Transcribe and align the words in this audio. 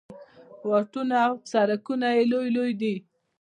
واټونه 0.69 1.15
او 1.25 1.33
سړکونه 1.51 2.07
یې 2.15 2.23
لوی 2.31 2.49
لوی 2.55 2.71
دي. 2.81 2.95